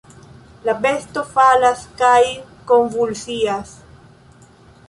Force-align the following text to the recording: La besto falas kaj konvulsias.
La 0.67 0.73
besto 0.85 1.23
falas 1.35 1.85
kaj 2.01 2.19
konvulsias. 2.73 3.79